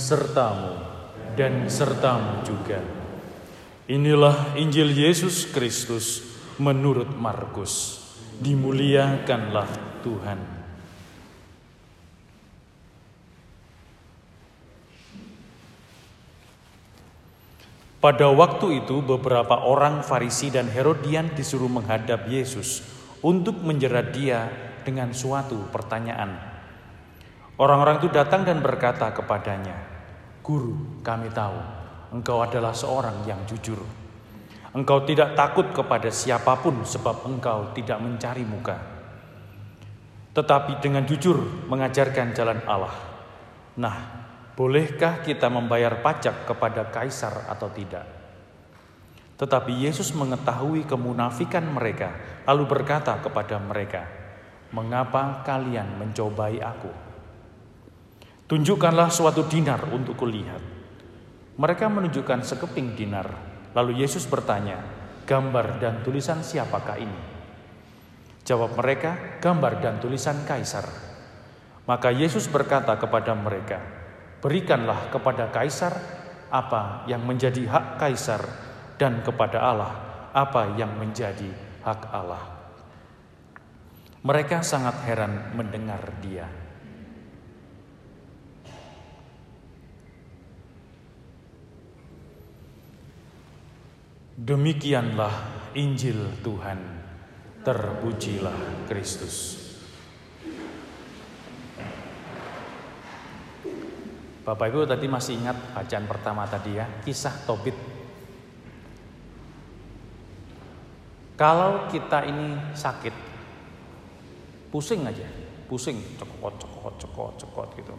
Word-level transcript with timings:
Sertamu 0.00 0.80
dan 1.36 1.68
sertamu 1.68 2.40
juga. 2.40 2.80
Inilah 3.84 4.56
Injil 4.56 4.96
Yesus 4.96 5.44
Kristus 5.44 6.24
menurut 6.56 7.12
Markus. 7.20 8.00
Dimuliakanlah 8.40 9.68
Tuhan. 10.00 10.40
Pada 18.00 18.32
waktu 18.32 18.80
itu 18.80 19.04
beberapa 19.04 19.60
orang 19.68 20.00
Farisi 20.00 20.48
dan 20.48 20.72
Herodian 20.72 21.36
disuruh 21.36 21.68
menghadap 21.68 22.24
Yesus 22.24 22.80
untuk 23.20 23.60
menjerat 23.60 24.16
dia 24.16 24.48
dengan 24.80 25.12
suatu 25.12 25.68
pertanyaan. 25.68 26.40
Orang-orang 27.60 28.00
itu 28.00 28.08
datang 28.08 28.48
dan 28.48 28.64
berkata 28.64 29.12
kepadanya, 29.12 29.89
"Guru, 30.50 30.98
kami 31.06 31.30
tahu 31.30 31.62
engkau 32.10 32.42
adalah 32.42 32.74
seorang 32.74 33.22
yang 33.22 33.38
jujur. 33.46 33.78
Engkau 34.74 35.06
tidak 35.06 35.38
takut 35.38 35.70
kepada 35.70 36.10
siapa 36.10 36.58
pun 36.58 36.82
sebab 36.82 37.22
engkau 37.22 37.70
tidak 37.70 38.02
mencari 38.02 38.42
muka. 38.42 38.74
Tetapi 40.34 40.82
dengan 40.82 41.06
jujur 41.06 41.38
mengajarkan 41.70 42.34
jalan 42.34 42.58
Allah. 42.66 42.94
Nah, 43.78 43.96
bolehkah 44.58 45.22
kita 45.22 45.46
membayar 45.46 46.02
pajak 46.02 46.50
kepada 46.50 46.90
kaisar 46.90 47.46
atau 47.46 47.70
tidak?" 47.70 48.10
Tetapi 49.38 49.86
Yesus 49.86 50.10
mengetahui 50.18 50.82
kemunafikan 50.82 51.62
mereka, 51.62 52.10
lalu 52.42 52.66
berkata 52.66 53.22
kepada 53.22 53.54
mereka, 53.62 54.02
"Mengapa 54.74 55.46
kalian 55.46 55.94
mencobai 55.94 56.58
Aku?" 56.58 57.09
Tunjukkanlah 58.50 59.14
suatu 59.14 59.46
dinar 59.46 59.78
untuk 59.94 60.18
kulihat. 60.18 60.58
Mereka 61.54 61.86
menunjukkan 61.86 62.42
sekeping 62.42 62.98
dinar. 62.98 63.30
Lalu 63.78 64.02
Yesus 64.02 64.26
bertanya, 64.26 64.82
gambar 65.22 65.78
dan 65.78 66.02
tulisan 66.02 66.42
siapakah 66.42 66.98
ini? 66.98 67.20
Jawab 68.42 68.74
mereka, 68.74 69.38
gambar 69.38 69.78
dan 69.78 70.02
tulisan 70.02 70.42
kaisar. 70.42 70.82
Maka 71.86 72.10
Yesus 72.10 72.50
berkata 72.50 72.98
kepada 72.98 73.38
mereka, 73.38 73.78
berikanlah 74.42 75.14
kepada 75.14 75.46
kaisar 75.54 75.94
apa 76.50 77.06
yang 77.06 77.22
menjadi 77.22 77.62
hak 77.70 78.02
kaisar 78.02 78.42
dan 78.98 79.22
kepada 79.22 79.62
Allah 79.62 79.92
apa 80.34 80.74
yang 80.74 80.98
menjadi 80.98 81.54
hak 81.86 82.02
Allah. 82.10 82.58
Mereka 84.26 84.66
sangat 84.66 85.06
heran 85.06 85.54
mendengar 85.54 86.02
dia. 86.18 86.59
Demikianlah 94.40 95.68
Injil 95.76 96.40
Tuhan. 96.40 96.80
Terpujilah 97.60 98.88
Kristus. 98.88 99.60
Bapak 104.40 104.72
Ibu 104.72 104.88
tadi 104.88 105.12
masih 105.12 105.36
ingat 105.36 105.76
bacaan 105.76 106.08
pertama 106.08 106.48
tadi 106.48 106.72
ya, 106.72 106.88
kisah 107.04 107.36
Tobit. 107.44 107.76
Kalau 111.36 111.84
kita 111.92 112.24
ini 112.24 112.56
sakit, 112.72 113.12
pusing 114.72 115.04
aja, 115.04 115.28
pusing, 115.68 116.00
cekot, 116.16 116.56
cekot, 116.56 116.94
cekot, 116.96 117.32
cekot 117.36 117.68
gitu. 117.76 117.92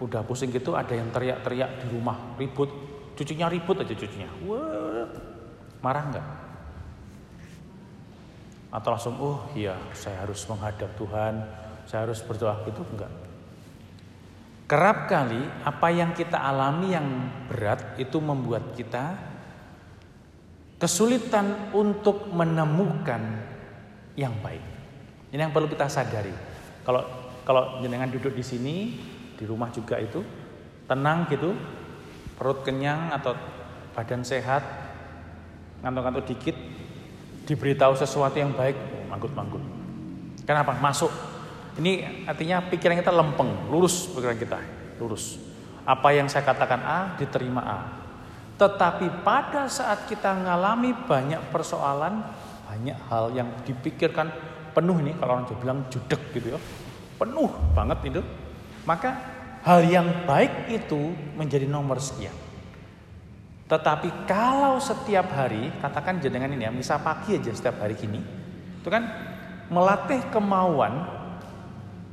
Udah 0.00 0.24
pusing 0.24 0.48
gitu 0.48 0.72
ada 0.72 0.96
yang 0.96 1.12
teriak-teriak 1.12 1.84
di 1.84 1.86
rumah, 1.92 2.16
ribut, 2.40 2.72
Cucunya 3.20 3.52
ribut 3.52 3.76
aja 3.76 3.92
cucunya. 3.92 4.32
Wah, 4.48 5.04
marah 5.84 6.04
nggak? 6.08 6.26
Atau 8.72 8.88
langsung, 8.96 9.14
oh 9.20 9.44
iya 9.52 9.76
saya 9.92 10.24
harus 10.24 10.40
menghadap 10.48 10.88
Tuhan, 10.96 11.44
saya 11.84 12.08
harus 12.08 12.24
berdoa 12.24 12.64
gitu 12.64 12.80
enggak. 12.80 13.12
Kerap 14.64 15.04
kali 15.04 15.42
apa 15.68 15.88
yang 15.92 16.16
kita 16.16 16.40
alami 16.40 16.96
yang 16.96 17.28
berat 17.52 18.00
itu 18.00 18.16
membuat 18.24 18.72
kita 18.72 19.20
kesulitan 20.80 21.76
untuk 21.76 22.24
menemukan 22.32 23.20
yang 24.16 24.32
baik. 24.40 24.64
Ini 25.28 25.44
yang 25.44 25.52
perlu 25.52 25.68
kita 25.68 25.92
sadari. 25.92 26.32
Kalau 26.88 27.04
kalau 27.44 27.84
jenengan 27.84 28.08
duduk 28.08 28.32
di 28.32 28.40
sini, 28.40 28.76
di 29.36 29.44
rumah 29.44 29.68
juga 29.68 30.00
itu 30.00 30.24
tenang 30.88 31.28
gitu, 31.28 31.52
perut 32.40 32.64
kenyang 32.64 33.12
atau 33.12 33.36
badan 33.92 34.24
sehat, 34.24 34.64
ngantuk-ngantuk 35.84 36.24
dikit, 36.24 36.56
diberitahu 37.44 37.92
sesuatu 38.00 38.40
yang 38.40 38.56
baik, 38.56 38.80
manggut-manggut. 39.12 39.60
Kenapa? 40.48 40.72
Masuk. 40.80 41.12
Ini 41.76 42.24
artinya 42.24 42.64
pikiran 42.64 42.96
kita 42.96 43.12
lempeng, 43.12 43.68
lurus 43.68 44.08
pikiran 44.08 44.40
kita, 44.40 44.58
lurus. 44.96 45.36
Apa 45.84 46.16
yang 46.16 46.32
saya 46.32 46.48
katakan 46.48 46.80
A, 46.80 46.98
diterima 47.20 47.60
A. 47.60 47.80
Tetapi 48.56 49.20
pada 49.20 49.68
saat 49.68 50.08
kita 50.08 50.32
mengalami 50.32 50.96
banyak 50.96 51.44
persoalan, 51.52 52.24
banyak 52.64 52.96
hal 53.12 53.36
yang 53.36 53.52
dipikirkan 53.68 54.32
penuh 54.72 54.96
ini, 54.96 55.12
kalau 55.20 55.36
orang 55.36 55.48
bilang 55.60 55.84
judek 55.92 56.32
gitu 56.32 56.56
ya, 56.56 56.60
penuh 57.20 57.52
banget 57.76 58.16
itu, 58.16 58.20
maka 58.88 59.39
hal 59.60 59.80
yang 59.84 60.24
baik 60.24 60.72
itu 60.72 61.12
menjadi 61.36 61.68
nomor 61.68 62.00
sekian. 62.00 62.34
Tetapi 63.70 64.26
kalau 64.26 64.82
setiap 64.82 65.30
hari, 65.30 65.70
katakan 65.78 66.18
jenengan 66.18 66.50
ini 66.50 66.66
ya, 66.66 66.72
misal 66.74 66.98
pagi 67.06 67.38
aja 67.38 67.54
setiap 67.54 67.78
hari 67.78 67.94
gini, 67.94 68.18
itu 68.82 68.88
kan 68.90 69.06
melatih 69.70 70.26
kemauan, 70.34 71.06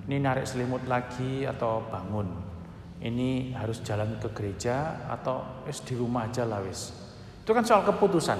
ini 0.06 0.22
narik 0.22 0.46
selimut 0.46 0.86
lagi 0.86 1.50
atau 1.50 1.82
bangun, 1.90 2.30
ini 3.02 3.58
harus 3.58 3.82
jalan 3.82 4.22
ke 4.22 4.30
gereja 4.38 5.10
atau 5.10 5.66
es 5.66 5.82
di 5.82 5.98
rumah 5.98 6.30
aja 6.30 6.46
lah 6.46 6.62
wis. 6.62 6.94
Itu 7.42 7.58
kan 7.58 7.66
soal 7.66 7.82
keputusan. 7.90 8.38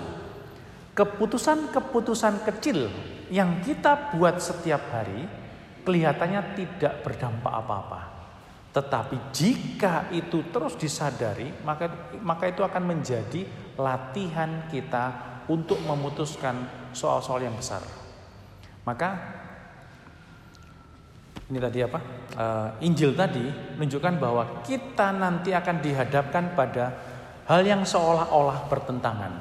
Keputusan-keputusan 0.94 2.42
kecil 2.46 2.90
yang 3.30 3.62
kita 3.62 4.14
buat 4.18 4.42
setiap 4.42 4.82
hari 4.94 5.26
kelihatannya 5.86 6.58
tidak 6.58 7.06
berdampak 7.06 7.54
apa-apa. 7.54 8.17
Tetapi 8.76 9.34
jika 9.34 10.12
itu 10.14 10.48
terus 10.54 10.78
disadari, 10.78 11.50
maka 11.66 12.14
maka 12.22 12.46
itu 12.52 12.62
akan 12.62 12.84
menjadi 12.84 13.48
latihan 13.80 14.68
kita 14.70 15.38
untuk 15.48 15.80
memutuskan 15.82 16.68
soal-soal 16.92 17.42
yang 17.42 17.56
besar. 17.56 17.82
Maka 18.84 19.10
ini 21.48 21.64
tadi 21.64 21.80
apa? 21.80 22.00
Uh, 22.36 22.70
Injil 22.84 23.16
tadi 23.16 23.48
menunjukkan 23.80 24.20
bahwa 24.20 24.44
kita 24.68 25.16
nanti 25.16 25.56
akan 25.56 25.80
dihadapkan 25.80 26.52
pada 26.60 26.92
hal 27.48 27.64
yang 27.64 27.88
seolah-olah 27.88 28.68
bertentangan. 28.68 29.34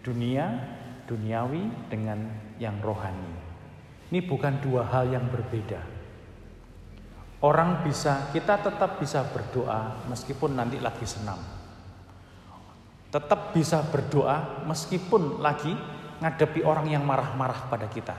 Dunia, 0.00 0.48
duniawi 1.04 1.92
dengan 1.92 2.24
yang 2.56 2.80
rohani. 2.80 3.36
Ini 4.08 4.24
bukan 4.24 4.64
dua 4.64 4.88
hal 4.88 5.12
yang 5.12 5.28
berbeda. 5.28 5.97
Orang 7.38 7.86
bisa, 7.86 8.34
kita 8.34 8.58
tetap 8.58 8.98
bisa 8.98 9.22
berdoa 9.30 9.94
meskipun 10.10 10.58
nanti 10.58 10.82
lagi 10.82 11.06
senam. 11.06 11.38
Tetap 13.14 13.54
bisa 13.54 13.78
berdoa 13.86 14.66
meskipun 14.66 15.38
lagi 15.38 15.70
ngadepi 16.18 16.66
orang 16.66 16.90
yang 16.90 17.06
marah-marah 17.06 17.70
pada 17.70 17.86
kita. 17.86 18.18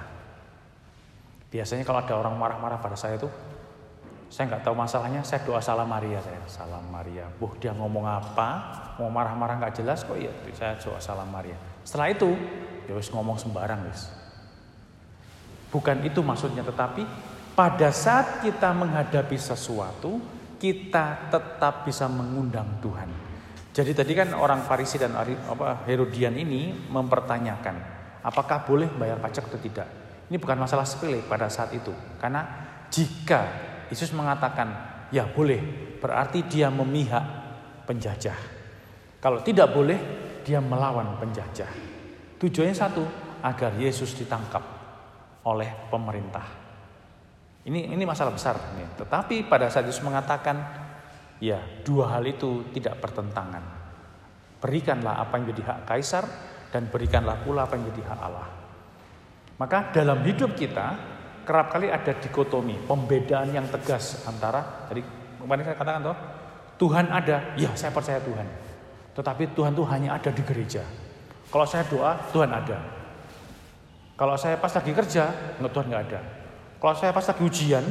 Biasanya 1.52 1.84
kalau 1.84 2.00
ada 2.00 2.16
orang 2.16 2.40
marah-marah 2.40 2.80
pada 2.80 2.96
saya 2.96 3.20
itu, 3.20 3.28
saya 4.32 4.56
nggak 4.56 4.64
tahu 4.64 4.76
masalahnya, 4.78 5.26
saya 5.26 5.44
doa 5.44 5.60
salam 5.60 5.90
Maria 5.90 6.22
saya, 6.24 6.40
salam 6.48 6.86
Maria. 6.88 7.28
Buh 7.42 7.52
dia 7.60 7.76
ngomong 7.76 8.06
apa, 8.08 8.50
mau 9.02 9.12
marah-marah 9.12 9.58
nggak 9.58 9.84
jelas 9.84 10.06
kok 10.08 10.16
iya, 10.16 10.32
saya 10.56 10.80
doa 10.80 11.02
salam 11.02 11.28
Maria. 11.28 11.60
Setelah 11.84 12.14
itu, 12.14 12.30
ya 12.88 12.96
ngomong 12.96 13.36
sembarang 13.36 13.84
guys. 13.84 14.08
Bukan 15.74 16.08
itu 16.08 16.22
maksudnya, 16.22 16.62
tetapi 16.62 17.04
pada 17.60 17.92
saat 17.92 18.40
kita 18.40 18.72
menghadapi 18.72 19.36
sesuatu, 19.36 20.16
kita 20.56 21.28
tetap 21.28 21.84
bisa 21.84 22.08
mengundang 22.08 22.80
Tuhan. 22.80 23.12
Jadi 23.76 23.92
tadi 23.92 24.16
kan 24.16 24.32
orang 24.32 24.64
Farisi 24.64 24.96
dan 24.96 25.12
Herodian 25.84 26.40
ini 26.40 26.72
mempertanyakan, 26.88 27.76
apakah 28.24 28.64
boleh 28.64 28.88
bayar 28.96 29.20
pajak 29.20 29.52
atau 29.52 29.60
tidak? 29.60 29.88
Ini 30.32 30.40
bukan 30.40 30.56
masalah 30.56 30.88
sepele 30.88 31.20
pada 31.28 31.52
saat 31.52 31.76
itu. 31.76 31.92
Karena 32.16 32.48
jika 32.88 33.44
Yesus 33.92 34.16
mengatakan, 34.16 34.72
ya 35.12 35.28
boleh, 35.28 35.60
berarti 36.00 36.48
dia 36.48 36.72
memihak 36.72 37.28
penjajah. 37.84 38.40
Kalau 39.20 39.44
tidak 39.44 39.76
boleh, 39.76 40.00
dia 40.48 40.64
melawan 40.64 41.20
penjajah. 41.20 41.68
Tujuannya 42.40 42.72
satu, 42.72 43.04
agar 43.44 43.76
Yesus 43.76 44.16
ditangkap 44.16 44.64
oleh 45.44 45.92
pemerintah. 45.92 46.69
Ini 47.70 47.94
ini 47.94 48.02
masalah 48.02 48.34
besar 48.34 48.58
ini. 48.74 48.82
Tetapi 48.98 49.46
pada 49.46 49.70
saat 49.70 49.86
Yesus 49.86 50.02
mengatakan 50.02 50.58
ya, 51.38 51.62
dua 51.86 52.18
hal 52.18 52.26
itu 52.26 52.66
tidak 52.74 52.98
bertentangan. 52.98 53.62
Berikanlah 54.58 55.22
apa 55.22 55.38
yang 55.38 55.54
jadi 55.54 55.62
hak 55.70 55.80
kaisar 55.86 56.26
dan 56.74 56.90
berikanlah 56.90 57.46
pula 57.46 57.70
apa 57.70 57.78
yang 57.78 57.94
jadi 57.94 58.02
hak 58.10 58.20
Allah. 58.26 58.50
Maka 59.62 59.94
dalam 59.94 60.26
hidup 60.26 60.58
kita 60.58 60.98
kerap 61.46 61.70
kali 61.70 61.94
ada 61.94 62.10
dikotomi, 62.18 62.90
pembedaan 62.90 63.54
yang 63.54 63.70
tegas 63.70 64.26
antara 64.26 64.90
tadi 64.90 65.06
kemarin 65.38 65.64
saya 65.70 65.78
katakan 65.78 66.02
toh, 66.10 66.18
Tuhan 66.82 67.06
ada, 67.14 67.54
ya 67.54 67.70
saya 67.78 67.94
percaya 67.94 68.18
Tuhan. 68.18 68.48
Tetapi 69.14 69.54
Tuhan 69.54 69.78
itu 69.78 69.84
hanya 69.86 70.18
ada 70.18 70.34
di 70.34 70.42
gereja. 70.42 70.82
Kalau 71.54 71.66
saya 71.70 71.86
doa, 71.86 72.18
Tuhan 72.34 72.50
ada. 72.50 72.78
Kalau 74.18 74.36
saya 74.42 74.58
pas 74.58 74.74
lagi 74.74 74.90
kerja, 74.90 75.30
Tuhan 75.62 75.86
nggak 75.86 76.04
ada. 76.10 76.39
Kalau 76.80 76.96
saya 76.96 77.12
pas 77.12 77.28
lagi 77.28 77.44
ujian, 77.44 77.84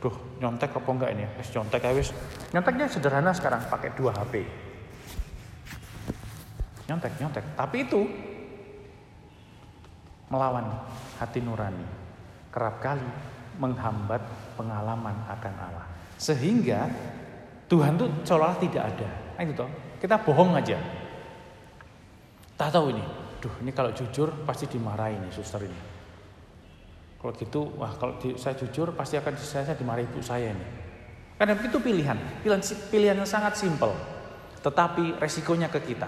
duh 0.00 0.16
nyontek 0.40 0.72
apa 0.72 0.88
enggak 0.88 1.10
ini? 1.12 1.24
Wis 1.36 1.52
nyontek 1.52 1.84
ya 1.84 1.92
wis. 1.92 2.08
Nyonteknya 2.56 2.88
sederhana 2.88 3.36
sekarang 3.36 3.60
pakai 3.68 3.92
dua 3.92 4.16
HP. 4.16 4.40
Nyontek, 6.88 7.12
nyontek. 7.20 7.44
Tapi 7.52 7.76
itu 7.84 8.00
melawan 10.32 10.64
hati 11.20 11.44
nurani. 11.44 11.84
Kerap 12.48 12.80
kali 12.80 13.04
menghambat 13.60 14.22
pengalaman 14.56 15.16
akan 15.28 15.54
Allah. 15.60 15.86
Sehingga 16.16 16.88
Tuhan 17.68 18.00
tuh 18.00 18.08
seolah 18.24 18.56
tidak 18.56 18.96
ada. 18.96 19.08
Nah, 19.36 19.42
itu 19.44 19.52
toh. 19.52 19.68
Kita 20.00 20.16
bohong 20.24 20.56
aja. 20.56 20.80
Tak 22.56 22.72
tahu 22.72 22.96
ini. 22.96 23.04
Duh, 23.42 23.52
ini 23.60 23.74
kalau 23.76 23.92
jujur 23.92 24.32
pasti 24.48 24.64
dimarahi 24.64 25.20
nih 25.20 25.32
suster 25.34 25.60
ini. 25.68 25.95
Kalau 27.26 27.34
gitu, 27.42 27.74
wah 27.74 27.90
kalau 27.98 28.14
saya 28.38 28.54
jujur 28.54 28.94
pasti 28.94 29.18
akan 29.18 29.34
saya, 29.34 29.74
dimarahi 29.74 30.06
ibu 30.06 30.22
saya 30.22 30.54
ini. 30.54 30.62
Karena 31.34 31.58
itu 31.58 31.82
pilihan, 31.82 32.14
pilihan 32.38 32.62
pilihan 32.86 33.18
yang 33.18 33.26
sangat 33.26 33.58
simpel. 33.58 33.90
Tetapi 34.62 35.18
resikonya 35.18 35.66
ke 35.66 35.82
kita. 35.82 36.06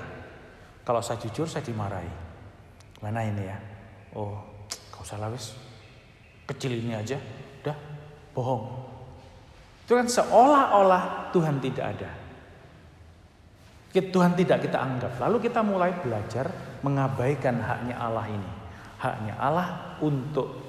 Kalau 0.86 1.02
saya 1.02 1.18
jujur 1.18 1.50
saya 1.50 1.66
dimarahi. 1.66 2.06
Mana 3.02 3.26
ini 3.26 3.50
ya? 3.50 3.58
Oh, 4.14 4.38
kau 4.94 5.02
salah 5.02 5.26
wis. 5.34 5.58
Kecil 6.46 6.86
ini 6.86 6.94
aja, 6.94 7.18
udah 7.66 7.74
bohong. 8.30 8.62
Itu 9.90 9.98
kan 9.98 10.06
seolah-olah 10.06 11.34
Tuhan 11.34 11.58
tidak 11.58 11.98
ada. 11.98 12.10
Tuhan 13.90 14.38
tidak 14.38 14.70
kita 14.70 14.78
anggap. 14.78 15.18
Lalu 15.18 15.50
kita 15.50 15.66
mulai 15.66 15.98
belajar 15.98 16.46
mengabaikan 16.86 17.58
haknya 17.58 17.98
Allah 17.98 18.30
ini. 18.30 18.50
Haknya 19.02 19.34
Allah 19.34 19.98
untuk 19.98 20.68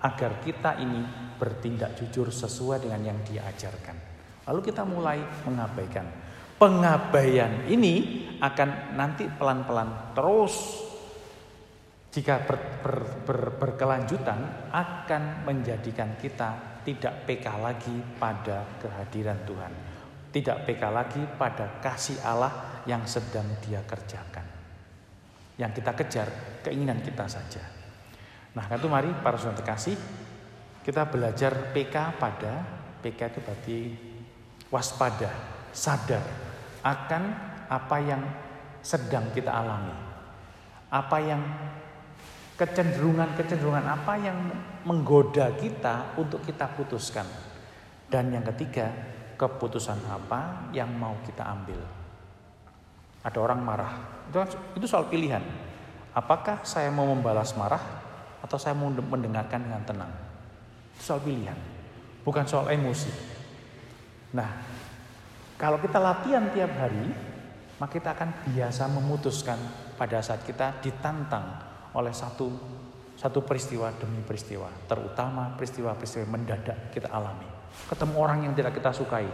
agar 0.00 0.40
kita 0.40 0.80
ini 0.80 1.04
bertindak 1.36 1.96
jujur 1.96 2.28
sesuai 2.28 2.84
dengan 2.84 3.00
yang 3.12 3.18
dia 3.24 3.44
ajarkan. 3.48 3.96
Lalu 4.48 4.60
kita 4.64 4.82
mulai 4.84 5.20
mengabaikan. 5.44 6.06
Pengabaian 6.60 7.64
ini 7.72 8.26
akan 8.36 8.92
nanti 8.92 9.24
pelan-pelan 9.24 10.12
terus 10.12 10.84
jika 12.12 12.44
ber, 12.44 12.84
ber, 12.84 12.96
ber, 13.24 13.40
berkelanjutan 13.56 14.68
akan 14.68 15.48
menjadikan 15.48 16.20
kita 16.20 16.82
tidak 16.84 17.24
PK 17.24 17.46
lagi 17.56 17.96
pada 18.20 18.66
kehadiran 18.82 19.40
Tuhan. 19.48 19.72
Tidak 20.30 20.68
PK 20.68 20.82
lagi 20.92 21.22
pada 21.40 21.80
kasih 21.80 22.20
Allah 22.20 22.82
yang 22.84 23.08
sedang 23.08 23.46
dia 23.64 23.80
kerjakan. 23.86 24.46
Yang 25.56 25.80
kita 25.80 25.92
kejar 25.96 26.28
keinginan 26.66 27.00
kita 27.00 27.24
saja. 27.24 27.79
Nah 28.54 28.64
itu 28.66 28.88
mari 28.90 29.10
para 29.22 29.38
saudara 29.38 29.62
kasih 29.62 29.94
kita 30.82 31.06
belajar 31.06 31.70
PK 31.70 32.18
pada 32.18 32.80
PK 33.00 33.20
itu 33.32 33.40
berarti 33.40 33.78
waspada, 34.68 35.32
sadar 35.72 36.24
akan 36.84 37.22
apa 37.68 37.96
yang 38.00 38.22
sedang 38.84 39.28
kita 39.32 39.48
alami. 39.52 39.96
Apa 40.92 41.18
yang 41.20 41.42
kecenderungan-kecenderungan 42.60 43.84
apa 43.88 44.20
yang 44.20 44.36
menggoda 44.84 45.48
kita 45.56 46.16
untuk 46.20 46.44
kita 46.44 46.68
putuskan. 46.76 47.24
Dan 48.10 48.34
yang 48.34 48.44
ketiga, 48.52 48.90
keputusan 49.38 50.02
apa 50.10 50.68
yang 50.74 50.90
mau 50.92 51.16
kita 51.24 51.46
ambil. 51.46 51.80
Ada 53.22 53.38
orang 53.38 53.60
marah, 53.62 53.92
itu, 54.28 54.36
itu 54.76 54.86
soal 54.88 55.06
pilihan. 55.06 55.44
Apakah 56.10 56.66
saya 56.66 56.90
mau 56.90 57.06
membalas 57.06 57.54
marah 57.54 57.99
atau 58.40 58.56
saya 58.56 58.76
mau 58.76 58.88
mendengarkan 58.90 59.60
dengan 59.60 59.82
tenang? 59.84 60.12
Soal 61.00 61.20
pilihan, 61.24 61.56
bukan 62.24 62.44
soal 62.44 62.68
emosi. 62.72 63.12
Nah, 64.36 64.50
kalau 65.56 65.80
kita 65.80 66.00
latihan 66.00 66.48
tiap 66.52 66.72
hari, 66.76 67.12
maka 67.80 67.92
kita 67.96 68.12
akan 68.12 68.30
biasa 68.52 68.88
memutuskan 68.92 69.56
pada 69.96 70.20
saat 70.20 70.44
kita 70.44 70.80
ditantang 70.84 71.44
oleh 71.96 72.12
satu 72.12 72.52
satu 73.20 73.44
peristiwa 73.44 73.92
demi 74.00 74.24
peristiwa, 74.24 74.72
terutama 74.88 75.52
peristiwa-peristiwa 75.52 76.24
mendadak 76.24 76.88
kita 76.88 77.12
alami. 77.12 77.44
Ketemu 77.92 78.16
orang 78.16 78.48
yang 78.48 78.56
tidak 78.56 78.72
kita 78.80 78.96
sukai, 78.96 79.28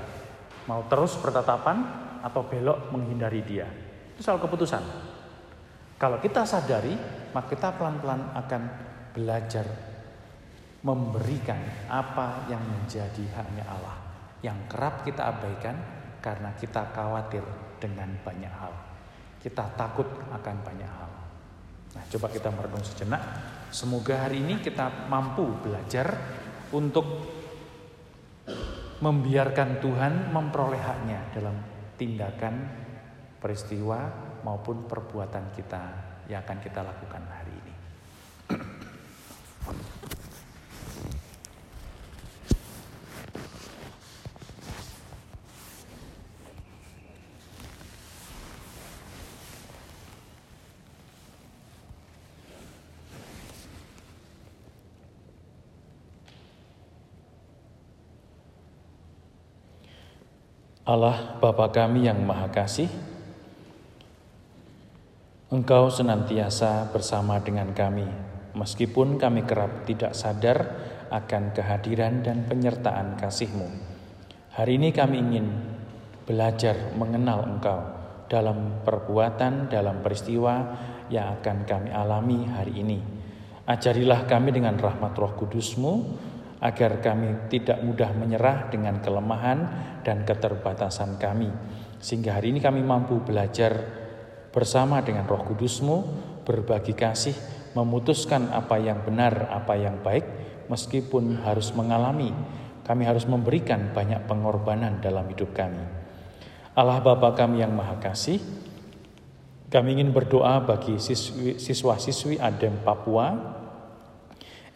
mau 0.67 0.82
terus 0.91 1.14
bertatapan 1.23 1.87
atau 2.19 2.43
belok 2.43 2.91
menghindari 2.91 3.47
dia. 3.47 3.70
Itu 4.19 4.26
soal 4.26 4.43
keputusan. 4.43 4.82
Kalau 6.03 6.19
kita 6.19 6.43
sadari, 6.43 6.99
maka 7.31 7.47
kita 7.55 7.79
pelan-pelan 7.79 8.35
akan 8.35 8.62
belajar 9.16 9.64
memberikan 10.84 11.58
apa 11.88 12.44
yang 12.52 12.60
menjadi 12.60 13.24
haknya 13.32 13.64
Allah 13.64 13.96
yang 14.44 14.68
kerap 14.68 15.02
kita 15.08 15.24
abaikan 15.32 15.74
karena 16.20 16.52
kita 16.60 16.92
khawatir 16.92 17.42
dengan 17.80 18.12
banyak 18.20 18.52
hal. 18.52 18.74
Kita 19.40 19.72
takut 19.78 20.06
akan 20.28 20.56
banyak 20.60 20.90
hal. 20.90 21.12
Nah, 21.96 22.04
coba 22.12 22.26
kita 22.28 22.52
merenung 22.52 22.84
sejenak. 22.84 23.22
Semoga 23.72 24.28
hari 24.28 24.44
ini 24.44 24.60
kita 24.60 25.08
mampu 25.08 25.48
belajar 25.64 26.12
untuk 26.74 27.06
membiarkan 29.00 29.80
Tuhan 29.80 30.32
memperoleh 30.32 30.82
haknya 30.82 31.20
dalam 31.32 31.56
tindakan, 31.96 32.55
peristiwa 33.41 33.98
maupun 34.44 34.84
perbuatan 34.88 35.52
kita 35.52 35.82
yang 36.26 36.43
akan 36.43 36.58
kita 36.58 36.81
lakukan 36.82 37.22
hari 37.26 37.52
ini. 37.55 37.74
Allah 60.86 61.34
Bapa 61.43 61.74
kami 61.74 62.06
yang 62.06 62.22
Maha 62.22 62.46
Kasih, 62.46 62.86
Engkau 65.50 65.90
senantiasa 65.90 66.94
bersama 66.94 67.43
dengan 67.43 67.74
kami, 67.74 68.06
meskipun 68.55 69.19
kami 69.19 69.43
kerap 69.43 69.82
tidak 69.82 70.14
sadar 70.14 70.78
akan 71.10 71.50
kehadiran 71.50 72.22
dan 72.22 72.46
penyertaan 72.46 73.19
kasih-Mu. 73.19 73.66
Hari 74.55 74.78
ini 74.78 74.94
kami 74.94 75.26
ingin 75.26 75.46
belajar 76.22 76.94
mengenal 76.94 77.50
Engkau 77.50 77.82
dalam 78.31 78.78
perbuatan, 78.86 79.66
dalam 79.66 80.06
peristiwa 80.06 80.70
yang 81.10 81.34
akan 81.43 81.66
kami 81.66 81.90
alami 81.90 82.46
hari 82.46 82.74
ini. 82.78 82.98
Ajarilah 83.66 84.22
kami 84.31 84.55
dengan 84.55 84.78
rahmat 84.78 85.19
roh 85.19 85.34
kudus-Mu, 85.34 85.94
agar 86.60 87.05
kami 87.05 87.53
tidak 87.53 87.84
mudah 87.84 88.10
menyerah 88.17 88.72
dengan 88.72 89.01
kelemahan 89.05 89.58
dan 90.01 90.25
keterbatasan 90.25 91.20
kami. 91.20 91.53
Sehingga 92.01 92.36
hari 92.36 92.53
ini 92.56 92.60
kami 92.65 92.81
mampu 92.81 93.20
belajar 93.20 93.77
bersama 94.53 95.05
dengan 95.05 95.29
roh 95.29 95.44
kudusmu, 95.44 95.96
berbagi 96.48 96.96
kasih, 96.96 97.36
memutuskan 97.77 98.48
apa 98.56 98.81
yang 98.81 99.05
benar, 99.05 99.53
apa 99.53 99.77
yang 99.77 100.01
baik, 100.01 100.25
meskipun 100.72 101.44
harus 101.44 101.77
mengalami, 101.77 102.32
kami 102.89 103.05
harus 103.05 103.29
memberikan 103.29 103.93
banyak 103.93 104.25
pengorbanan 104.25 105.03
dalam 105.05 105.29
hidup 105.29 105.53
kami. 105.53 105.82
Allah 106.77 107.01
Bapa 107.01 107.36
kami 107.36 107.60
yang 107.60 107.72
Maha 107.72 108.01
Kasih, 108.01 108.41
kami 109.69 109.98
ingin 109.98 110.15
berdoa 110.15 110.63
bagi 110.65 110.96
siswa-siswi 111.56 112.41
Adem 112.41 112.81
Papua, 112.81 113.32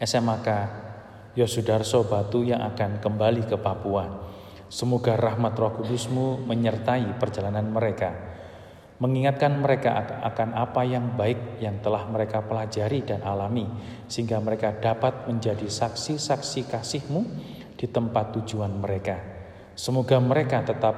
SMAK 0.01 0.47
Yosudarso 1.31 2.03
Batu 2.03 2.43
yang 2.43 2.59
akan 2.59 2.99
kembali 2.99 3.47
ke 3.47 3.55
Papua. 3.55 4.03
Semoga 4.67 5.15
rahmat 5.15 5.55
roh 5.55 5.71
kudusmu 5.79 6.43
menyertai 6.43 7.15
perjalanan 7.19 7.71
mereka. 7.71 8.11
mengingatkan 9.01 9.57
mereka 9.57 10.21
akan 10.21 10.53
apa 10.53 10.85
yang 10.85 11.17
baik 11.17 11.57
yang 11.57 11.81
telah 11.81 12.05
mereka 12.05 12.45
pelajari 12.45 13.01
dan 13.01 13.25
alami, 13.25 13.65
sehingga 14.05 14.37
mereka 14.37 14.77
dapat 14.77 15.25
menjadi 15.25 15.65
saksi-saksi 15.65 16.69
kasih-Mu 16.69 17.21
di 17.81 17.89
tempat 17.89 18.37
tujuan 18.37 18.69
mereka. 18.77 19.17
Semoga 19.73 20.21
mereka 20.21 20.61
tetap 20.61 20.95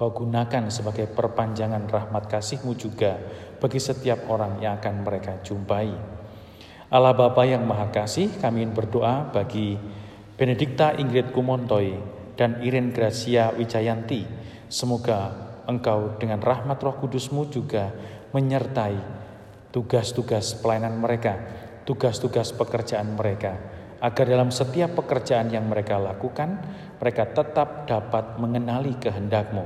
Kau 0.00 0.16
gunakan 0.16 0.72
sebagai 0.72 1.12
perpanjangan 1.12 1.84
rahmat 1.84 2.24
kasih-Mu 2.24 2.72
juga 2.72 3.20
bagi 3.60 3.76
setiap 3.76 4.32
orang 4.32 4.56
yang 4.56 4.80
akan 4.80 5.04
mereka 5.04 5.44
jumpai. 5.44 5.92
Allah 6.90 7.14
Bapa 7.14 7.46
yang 7.46 7.70
Maha 7.70 7.94
Kasih, 7.94 8.42
kami 8.42 8.66
ingin 8.66 8.74
berdoa 8.74 9.30
bagi 9.30 9.78
Benedikta 10.34 10.98
Ingrid 10.98 11.30
Kumontoy 11.30 11.94
dan 12.34 12.58
Irin 12.66 12.90
Gracia 12.90 13.54
Wijayanti. 13.54 14.26
Semoga 14.66 15.30
Engkau 15.70 16.18
dengan 16.18 16.42
rahmat 16.42 16.82
roh 16.82 16.98
kudusmu 16.98 17.46
juga 17.46 17.94
menyertai 18.34 18.98
tugas-tugas 19.70 20.58
pelayanan 20.58 20.98
mereka, 20.98 21.38
tugas-tugas 21.86 22.50
pekerjaan 22.58 23.14
mereka, 23.14 23.54
agar 24.02 24.26
dalam 24.26 24.50
setiap 24.50 24.98
pekerjaan 24.98 25.46
yang 25.54 25.70
mereka 25.70 25.94
lakukan, 25.94 26.58
mereka 26.98 27.30
tetap 27.30 27.86
dapat 27.86 28.34
mengenali 28.42 28.98
kehendakmu, 28.98 29.62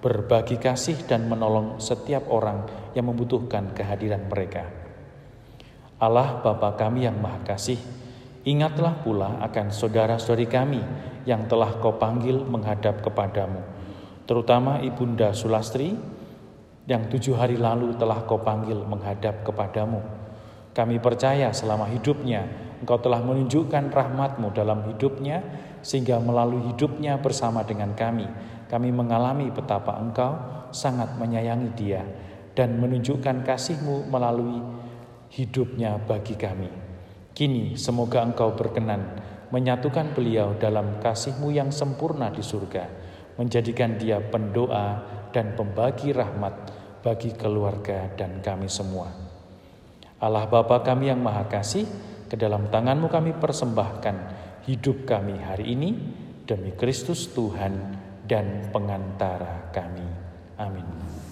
berbagi 0.00 0.56
kasih 0.56 0.96
dan 1.04 1.28
menolong 1.28 1.76
setiap 1.76 2.24
orang 2.32 2.64
yang 2.96 3.04
membutuhkan 3.04 3.76
kehadiran 3.76 4.24
mereka. 4.32 4.83
Allah 5.98 6.42
Bapa 6.42 6.74
kami 6.74 7.06
yang 7.06 7.18
Maha 7.22 7.42
Kasih, 7.46 7.78
ingatlah 8.42 9.00
pula 9.02 9.38
akan 9.44 9.70
saudara-saudari 9.70 10.46
kami 10.50 10.82
yang 11.24 11.46
telah 11.48 11.78
kau 11.80 11.96
panggil 11.96 12.42
menghadap 12.44 13.00
kepadamu 13.00 13.74
terutama 14.24 14.80
Ibunda 14.80 15.36
Sulastri 15.36 15.92
yang 16.84 17.08
tujuh 17.08 17.36
hari 17.36 17.56
lalu 17.56 17.96
telah 17.96 18.24
kau 18.28 18.40
panggil 18.40 18.76
menghadap 18.84 19.44
kepadamu. 19.44 20.04
Kami 20.74 20.98
percaya 20.98 21.54
selama 21.54 21.86
hidupnya 21.88 22.44
engkau 22.82 22.98
telah 22.98 23.22
menunjukkan 23.22 23.94
rahmatmu 23.94 24.52
dalam 24.52 24.84
hidupnya 24.90 25.40
sehingga 25.84 26.18
melalui 26.18 26.74
hidupnya 26.74 27.20
bersama 27.20 27.62
dengan 27.62 27.94
kami 27.94 28.26
kami 28.66 28.90
mengalami 28.90 29.52
betapa 29.54 29.94
engkau 30.00 30.34
sangat 30.74 31.14
menyayangi 31.14 31.70
dia 31.78 32.02
dan 32.58 32.74
menunjukkan 32.80 33.46
kasihmu 33.46 34.10
melalui 34.10 34.58
hidupnya 35.34 35.98
bagi 35.98 36.38
kami. 36.38 36.70
Kini 37.34 37.74
semoga 37.74 38.22
engkau 38.22 38.54
berkenan 38.54 39.18
menyatukan 39.50 40.14
beliau 40.14 40.54
dalam 40.54 41.02
kasihmu 41.02 41.50
yang 41.50 41.74
sempurna 41.74 42.30
di 42.30 42.42
surga 42.42 43.04
menjadikan 43.34 43.98
dia 43.98 44.22
pendoa 44.22 45.02
dan 45.34 45.58
pembagi 45.58 46.14
rahmat 46.14 46.54
bagi 47.02 47.34
keluarga 47.34 48.14
dan 48.14 48.38
kami 48.38 48.70
semua. 48.70 49.10
Allah 50.22 50.46
Bapa 50.46 50.80
kami 50.80 51.10
yang 51.10 51.20
Maha 51.20 51.50
Kasih, 51.50 51.84
ke 52.30 52.38
dalam 52.38 52.70
tanganmu 52.70 53.10
kami 53.10 53.36
persembahkan 53.36 54.16
hidup 54.64 55.04
kami 55.04 55.36
hari 55.36 55.76
ini 55.76 55.90
demi 56.48 56.72
Kristus 56.72 57.28
Tuhan 57.34 57.98
dan 58.24 58.72
pengantara 58.72 59.68
kami. 59.74 60.06
Amin. 60.56 61.23